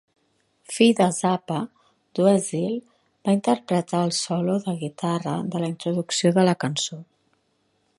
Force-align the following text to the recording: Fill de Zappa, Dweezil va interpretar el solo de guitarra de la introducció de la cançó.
Fill 0.75 0.93
de 0.99 1.05
Zappa, 1.17 1.57
Dweezil 2.21 2.73
va 3.29 3.37
interpretar 3.39 4.03
el 4.09 4.17
solo 4.23 4.59
de 4.67 4.77
guitarra 4.83 5.39
de 5.55 5.65
la 5.67 5.73
introducció 5.77 6.37
de 6.41 6.51
la 6.53 6.61
cançó. 6.67 7.05